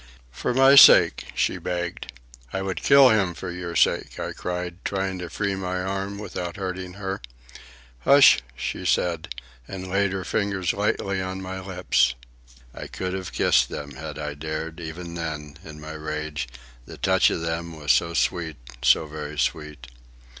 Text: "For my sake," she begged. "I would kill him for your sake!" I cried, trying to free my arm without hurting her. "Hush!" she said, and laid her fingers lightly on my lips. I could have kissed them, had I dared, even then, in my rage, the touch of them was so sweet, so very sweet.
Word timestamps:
"For 0.31 0.55
my 0.55 0.73
sake," 0.73 1.25
she 1.35 1.59
begged. 1.59 2.11
"I 2.51 2.63
would 2.63 2.81
kill 2.81 3.09
him 3.09 3.35
for 3.35 3.51
your 3.51 3.75
sake!" 3.75 4.19
I 4.19 4.33
cried, 4.33 4.83
trying 4.83 5.19
to 5.19 5.29
free 5.29 5.53
my 5.55 5.79
arm 5.79 6.17
without 6.17 6.55
hurting 6.55 6.93
her. 6.93 7.21
"Hush!" 7.99 8.39
she 8.55 8.83
said, 8.83 9.31
and 9.67 9.87
laid 9.91 10.11
her 10.11 10.23
fingers 10.23 10.73
lightly 10.73 11.21
on 11.21 11.39
my 11.39 11.59
lips. 11.59 12.15
I 12.73 12.87
could 12.87 13.13
have 13.13 13.31
kissed 13.31 13.69
them, 13.69 13.91
had 13.91 14.17
I 14.17 14.33
dared, 14.33 14.79
even 14.79 15.13
then, 15.13 15.57
in 15.63 15.79
my 15.79 15.93
rage, 15.93 16.49
the 16.87 16.97
touch 16.97 17.29
of 17.29 17.41
them 17.41 17.77
was 17.79 17.91
so 17.91 18.15
sweet, 18.15 18.57
so 18.81 19.05
very 19.05 19.37
sweet. 19.37 19.85